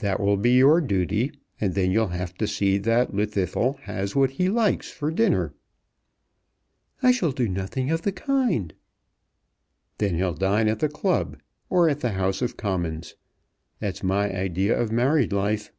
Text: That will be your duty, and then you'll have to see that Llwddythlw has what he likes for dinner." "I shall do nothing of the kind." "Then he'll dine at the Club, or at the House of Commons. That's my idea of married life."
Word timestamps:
That 0.00 0.20
will 0.20 0.36
be 0.36 0.50
your 0.52 0.82
duty, 0.82 1.32
and 1.58 1.72
then 1.72 1.90
you'll 1.90 2.08
have 2.08 2.34
to 2.34 2.46
see 2.46 2.76
that 2.76 3.12
Llwddythlw 3.12 3.78
has 3.84 4.14
what 4.14 4.32
he 4.32 4.50
likes 4.50 4.90
for 4.90 5.10
dinner." 5.10 5.54
"I 7.02 7.12
shall 7.12 7.32
do 7.32 7.48
nothing 7.48 7.90
of 7.90 8.02
the 8.02 8.12
kind." 8.12 8.74
"Then 9.96 10.16
he'll 10.16 10.34
dine 10.34 10.68
at 10.68 10.80
the 10.80 10.90
Club, 10.90 11.40
or 11.70 11.88
at 11.88 12.00
the 12.00 12.12
House 12.12 12.42
of 12.42 12.58
Commons. 12.58 13.14
That's 13.78 14.02
my 14.02 14.30
idea 14.36 14.78
of 14.78 14.92
married 14.92 15.32
life." 15.32 15.72